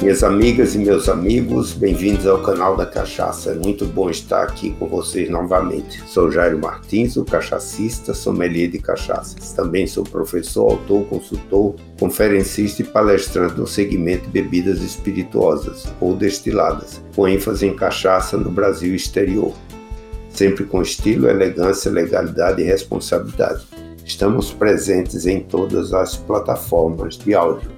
[0.00, 3.50] Minhas amigas e meus amigos, bem-vindos ao canal da Cachaça.
[3.50, 6.00] É muito bom estar aqui com vocês novamente.
[6.06, 9.52] Sou Jairo Martins, o cachacista, sommelier de cachaças.
[9.54, 17.26] Também sou professor, autor, consultor, conferencista e palestrante no segmento bebidas espirituosas ou destiladas, com
[17.26, 19.52] ênfase em cachaça no Brasil e exterior.
[20.30, 23.66] Sempre com estilo, elegância, legalidade e responsabilidade.
[24.04, 27.77] Estamos presentes em todas as plataformas de áudio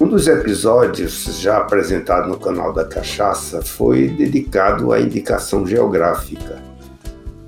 [0.00, 6.62] um dos episódios já apresentado no canal da Cachaça foi dedicado à indicação geográfica.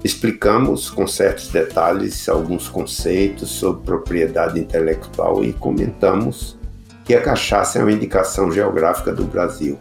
[0.03, 6.59] Explicamos com certos detalhes alguns conceitos sobre propriedade intelectual e comentamos
[7.05, 9.79] que a cachaça é uma indicação geográfica do Brasil.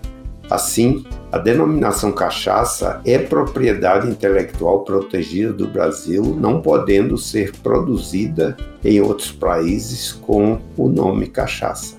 [0.48, 9.00] Assim, a denominação cachaça é propriedade intelectual protegida do Brasil, não podendo ser produzida em
[9.02, 11.99] outros países com o nome cachaça.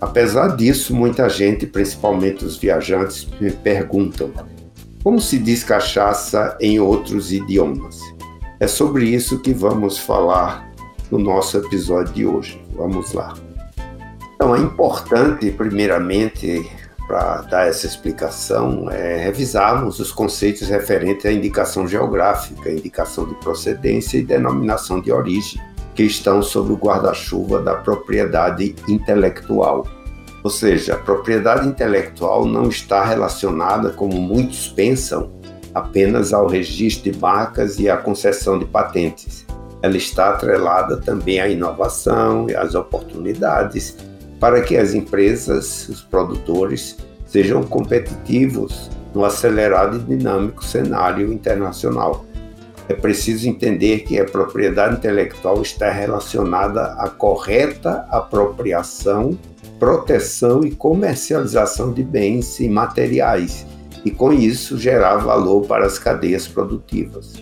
[0.00, 4.32] Apesar disso, muita gente, principalmente os viajantes, me perguntam
[5.02, 8.00] como se diz cachaça em outros idiomas.
[8.58, 10.72] É sobre isso que vamos falar
[11.10, 12.64] no nosso episódio de hoje.
[12.74, 13.34] Vamos lá.
[14.34, 16.66] Então, é importante, primeiramente,
[17.06, 24.16] para dar essa explicação, é revisarmos os conceitos referentes à indicação geográfica, indicação de procedência
[24.16, 25.60] e denominação de origem
[25.94, 29.86] que estão sob o guarda-chuva da propriedade intelectual.
[30.42, 35.32] Ou seja, a propriedade intelectual não está relacionada, como muitos pensam,
[35.74, 39.46] apenas ao registro de marcas e à concessão de patentes.
[39.82, 43.96] Ela está atrelada também à inovação e às oportunidades
[44.38, 52.24] para que as empresas, os produtores, sejam competitivos no acelerado e dinâmico cenário internacional.
[52.88, 59.38] É preciso entender que a propriedade intelectual está relacionada à correta apropriação,
[59.78, 63.66] proteção e comercialização de bens e materiais,
[64.04, 67.32] e com isso gerar valor para as cadeias produtivas.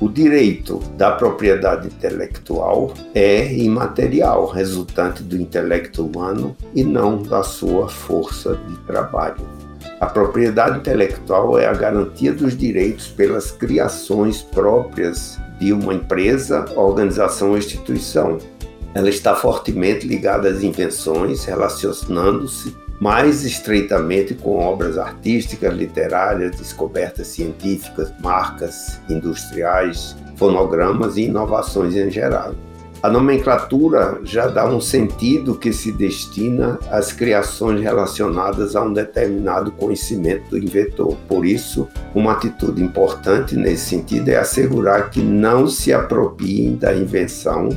[0.00, 7.88] O direito da propriedade intelectual é imaterial, resultante do intelecto humano e não da sua
[7.88, 9.61] força de trabalho.
[10.02, 17.50] A propriedade intelectual é a garantia dos direitos pelas criações próprias de uma empresa, organização
[17.50, 18.38] ou instituição.
[18.96, 28.12] Ela está fortemente ligada às invenções, relacionando-se mais estreitamente com obras artísticas, literárias, descobertas científicas,
[28.18, 32.56] marcas industriais, fonogramas e inovações em geral.
[33.02, 39.72] A nomenclatura já dá um sentido que se destina às criações relacionadas a um determinado
[39.72, 41.16] conhecimento do inventor.
[41.26, 47.70] Por isso, uma atitude importante nesse sentido é assegurar que não se apropiem da invenção,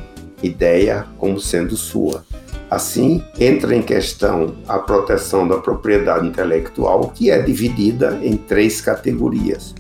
[0.44, 2.24] ideia como sendo sua.
[2.69, 9.74] Assim, entra em questão a proteção da propriedade intelectual, que é dividida em três categorias: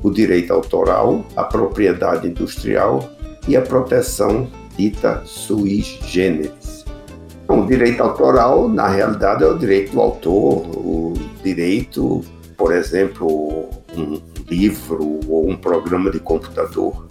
[0.00, 3.10] o direito autoral, a propriedade industrial
[3.48, 4.46] e a proteção
[4.76, 6.84] dita sui generis.
[7.44, 12.22] Então, o direito autoral, na realidade, é o direito do autor, o direito,
[12.56, 17.06] por exemplo, um livro ou um programa de computador.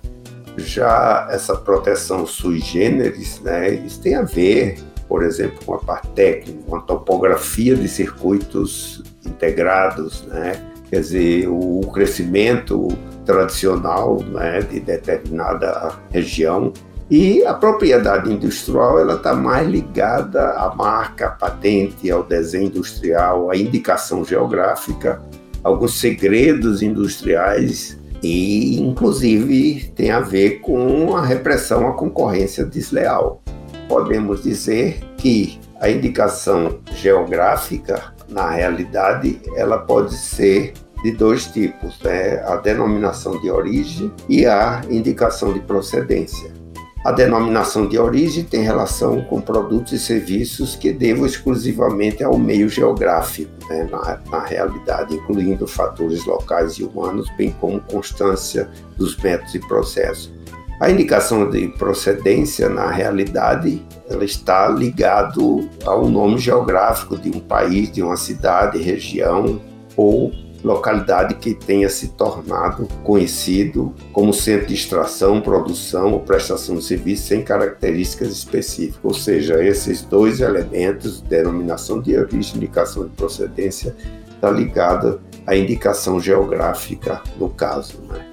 [0.57, 6.07] Já essa proteção sui generis, né, isso tem a ver, por exemplo, com a parte
[6.09, 10.71] técnica, com a topografia de circuitos integrados, né?
[10.89, 12.89] quer dizer, o crescimento
[13.25, 16.73] tradicional né, de determinada região
[17.11, 23.51] e a propriedade industrial ela está mais ligada à marca, à patente, ao desenho industrial,
[23.51, 25.21] à indicação geográfica,
[25.61, 33.43] alguns segredos industriais e, inclusive, tem a ver com a repressão à concorrência desleal.
[33.89, 40.71] Podemos dizer que a indicação geográfica, na realidade, ela pode ser
[41.03, 42.41] de dois tipos, né?
[42.45, 46.60] a denominação de origem e a indicação de procedência.
[47.03, 52.69] A denominação de origem tem relação com produtos e serviços que devam exclusivamente ao meio
[52.69, 59.55] geográfico, né, na, na, realidade, incluindo fatores locais e humanos, bem como constância dos métodos
[59.55, 60.31] e processos.
[60.79, 67.91] A indicação de procedência, na realidade, ela está ligado ao nome geográfico de um país,
[67.91, 69.59] de uma cidade, região
[69.95, 70.31] ou
[70.63, 77.27] localidade que tenha se tornado conhecido como centro de extração, produção ou prestação de serviço
[77.27, 78.99] sem características específicas.
[79.03, 83.95] Ou seja, esses dois elementos, denominação de origem, indicação de procedência,
[84.33, 88.01] está ligada à indicação geográfica no caso.
[88.09, 88.25] Né?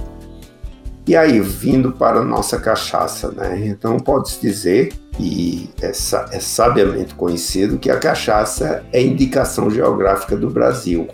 [1.09, 3.67] E aí, vindo para a nossa cachaça, né?
[3.67, 10.51] Então, pode-se dizer, e é, é sabiamente conhecido, que a cachaça é indicação geográfica do
[10.51, 11.09] Brasil.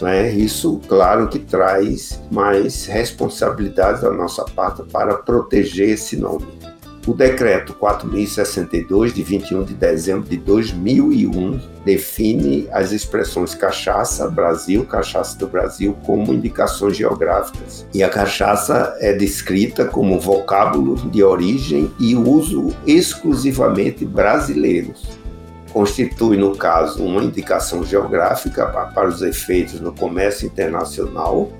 [0.00, 0.30] Né?
[0.32, 6.46] Isso, claro, que traz mais responsabilidades da nossa parte para proteger esse nome.
[7.08, 15.38] O decreto 4062 de 21 de dezembro de 2001 define as expressões cachaça Brasil, cachaça
[15.38, 17.86] do Brasil como indicações geográficas.
[17.94, 25.17] E a cachaça é descrita como vocábulo de origem e uso exclusivamente brasileiros
[25.78, 31.52] constitui, no caso, uma indicação geográfica para os efeitos no comércio internacional,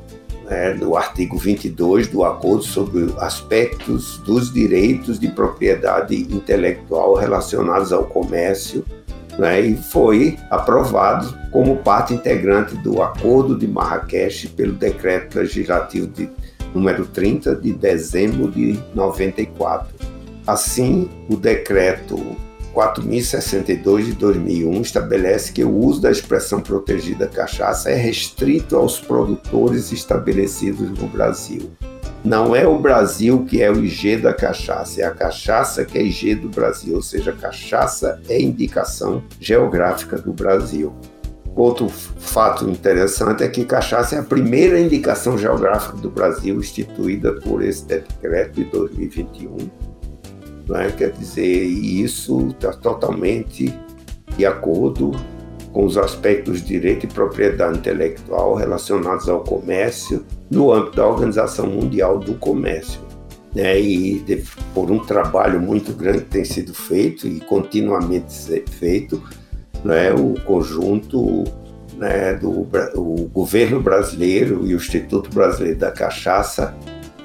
[0.45, 8.07] né, do artigo 22 do Acordo sobre aspectos dos direitos de propriedade intelectual relacionados ao
[8.07, 8.85] comércio,
[9.39, 16.29] né, e foi aprovado como parte integrante do Acordo de Marrakech pelo Decreto Legislativo de
[16.75, 19.95] número 30 de dezembro de 94.
[20.45, 22.37] Assim, o decreto
[22.79, 29.91] 4062 de 2001 estabelece que o uso da expressão protegida cachaça é restrito aos produtores
[29.91, 31.73] estabelecidos no Brasil.
[32.25, 36.03] Não é o Brasil que é o IG da cachaça, é a cachaça que é
[36.05, 40.95] IG do Brasil, ou seja, cachaça é indicação geográfica do Brasil.
[41.57, 47.61] Outro fato interessante é que cachaça é a primeira indicação geográfica do Brasil instituída por
[47.61, 49.98] esse decreto de 2021
[50.69, 50.93] né?
[50.97, 53.75] Quer dizer, isso está totalmente
[54.37, 55.13] de acordo
[55.73, 61.67] com os aspectos de direito e propriedade intelectual relacionados ao comércio no âmbito da Organização
[61.67, 63.01] Mundial do Comércio.
[63.55, 63.81] Né?
[63.81, 64.45] E de,
[64.75, 69.23] por um trabalho muito grande que tem sido feito e continuamente feito,
[69.85, 70.13] né?
[70.13, 71.45] o conjunto
[71.97, 76.75] né, do o governo brasileiro e o Instituto Brasileiro da Cachaça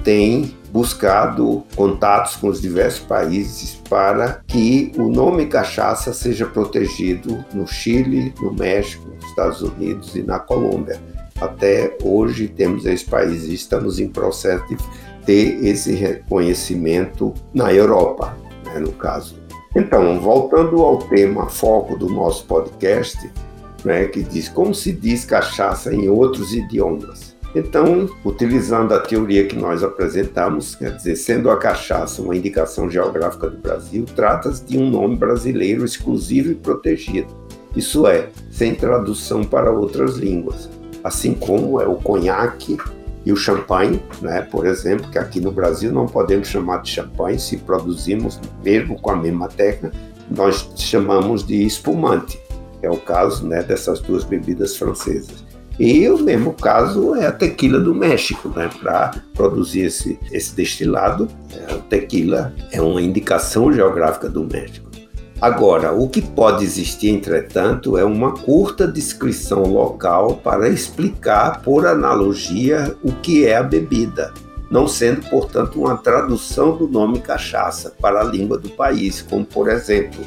[0.04, 7.66] tem buscado contatos com os diversos países para que o nome cachaça seja protegido no
[7.66, 11.00] Chile, no México, nos Estados Unidos e na Colômbia.
[11.40, 14.76] Até hoje temos esses países e estamos em processo de
[15.24, 18.36] ter esse reconhecimento na Europa,
[18.66, 19.36] né, no caso.
[19.74, 23.32] Então, voltando ao tema foco do nosso podcast,
[23.84, 27.33] né, que diz como se diz cachaça em outros idiomas.
[27.54, 33.48] Então, utilizando a teoria que nós apresentamos, quer dizer, sendo a cachaça uma indicação geográfica
[33.48, 37.28] do Brasil, trata-se de um nome brasileiro exclusivo e protegido.
[37.76, 40.68] Isso é, sem tradução para outras línguas,
[41.04, 42.76] assim como é o conhaque
[43.24, 44.42] e o champanhe, né?
[44.42, 49.10] por exemplo, que aqui no Brasil não podemos chamar de champanhe se produzimos mesmo com
[49.10, 49.96] a mesma técnica,
[50.28, 52.40] nós chamamos de espumante.
[52.82, 55.43] É o caso né, dessas duas bebidas francesas.
[55.78, 58.70] E o mesmo caso é a tequila do México, né?
[58.80, 61.28] Para produzir esse, esse destilado,
[61.68, 64.84] a tequila é uma indicação geográfica do México.
[65.40, 72.96] Agora, o que pode existir, entretanto, é uma curta descrição local para explicar, por analogia,
[73.02, 74.32] o que é a bebida,
[74.70, 79.68] não sendo, portanto, uma tradução do nome cachaça para a língua do país, como, por
[79.68, 80.24] exemplo,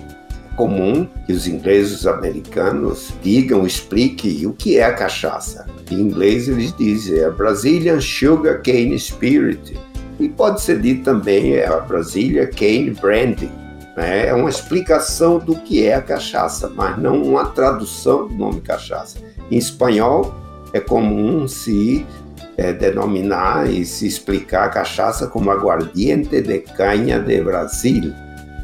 [0.58, 5.68] comum que os ingleses os americanos digam, expliquem o que é a cachaça.
[5.90, 9.80] Em inglês eles dizem é Brazilian Sugar Cane Spirit.
[10.20, 13.50] E pode ser dito também é a Brasília Cane Brandy.
[13.96, 14.28] Né?
[14.28, 19.20] É uma explicação do que é a cachaça, mas não uma tradução do nome cachaça.
[19.52, 20.36] Em espanhol
[20.74, 22.04] é comum se
[22.58, 28.12] é, denominar e se explicar a cachaça como aguardiente de canha de Brasil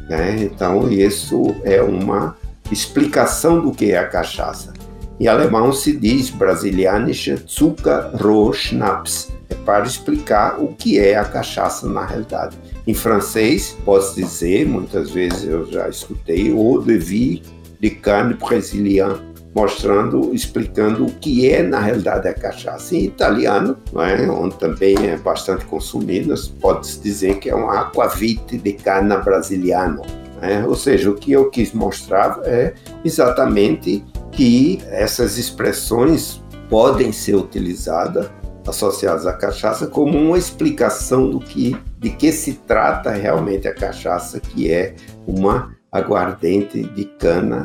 [0.08, 0.36] né?
[0.40, 2.36] Então, isso é uma
[2.70, 4.72] explicação do que é a cachaça.
[5.20, 12.04] Em alemão se diz Brasilianische Zuckerrohrschnaps, é para explicar o que é a cachaça na
[12.04, 12.56] realidade.
[12.86, 17.42] Em francês, posso dizer, muitas vezes eu já escutei, Eau de vie
[17.80, 19.16] de canne brésilien,
[19.54, 22.96] mostrando, explicando o que é na realidade a cachaça.
[22.96, 24.28] Em italiano, é?
[24.28, 30.02] onde também é bastante consumida, pode-se dizer que é uma aquavite de cana brasiliana.
[30.42, 30.64] É?
[30.64, 38.28] Ou seja, o que eu quis mostrar é exatamente que essas expressões podem ser utilizadas
[38.66, 44.40] associadas à cachaça como uma explicação do que de que se trata realmente a cachaça,
[44.40, 44.94] que é
[45.26, 47.64] uma aguardente de cana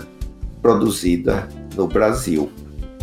[0.61, 2.49] produzida no Brasil.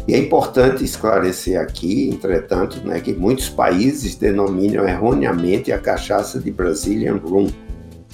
[0.09, 6.51] E é importante esclarecer aqui, entretanto, né, que muitos países denominam erroneamente a cachaça de
[6.53, 7.49] Brazilian Rum.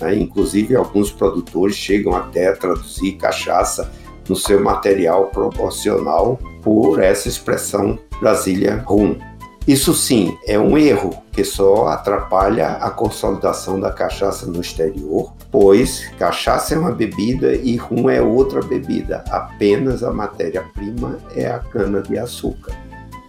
[0.00, 0.16] Né?
[0.16, 3.92] Inclusive, alguns produtores chegam até a traduzir cachaça
[4.26, 9.18] no seu material proporcional por essa expressão Brasília Rum.
[9.66, 16.08] Isso sim é um erro que só atrapalha a consolidação da cachaça no exterior, pois
[16.18, 22.74] cachaça é uma bebida e rum é outra bebida, apenas a matéria-prima é a cana-de-açúcar.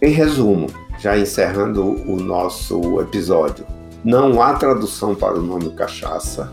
[0.02, 0.68] Em resumo,
[1.00, 3.66] já encerrando o nosso episódio,
[4.04, 6.52] não há tradução para o nome cachaça.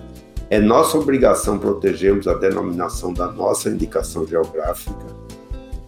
[0.51, 5.20] É nossa obrigação protegermos a denominação da nossa indicação geográfica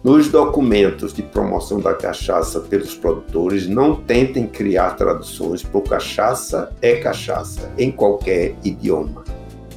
[0.03, 6.95] nos documentos de promoção da cachaça pelos produtores, não tentem criar traduções por cachaça é
[6.95, 9.23] cachaça em qualquer idioma.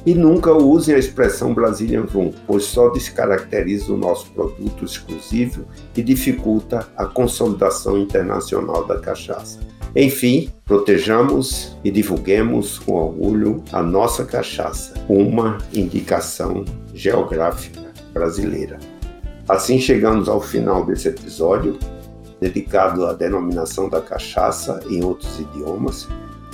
[0.05, 5.65] E nunca usem a expressão Brazilian Rum, pois só descaracteriza o nosso produto exclusivo
[5.95, 9.59] e dificulta a consolidação internacional da cachaça.
[9.95, 18.77] Enfim, protejamos e divulguemos com orgulho a nossa cachaça, uma indicação geográfica brasileira.
[19.47, 21.79] Assim chegamos ao final desse episódio,
[22.39, 26.07] dedicado à denominação da cachaça em outros idiomas.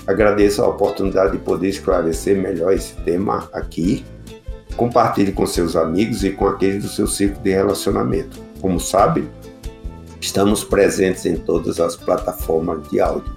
[0.06, 4.06] Agradeço a oportunidade de poder esclarecer melhor esse tema aqui.
[4.78, 8.40] Compartilhe com seus amigos e com aqueles do seu círculo de relacionamento.
[8.62, 9.28] Como sabe,
[10.22, 13.34] estamos presentes em todas as plataformas de áudio.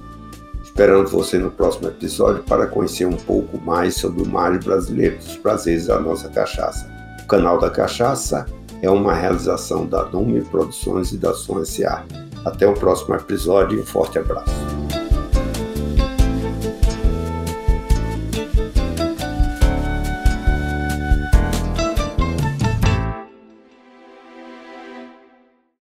[0.62, 5.36] Esperando você no próximo episódio para conhecer um pouco mais sobre o mar brasileiro, dos
[5.38, 6.86] prazeres da nossa cachaça.
[7.22, 8.44] O canal da Cachaça
[8.82, 12.04] é uma realização da Nume Produções e da Som S.A.
[12.44, 14.75] Até o próximo episódio e um forte abraço.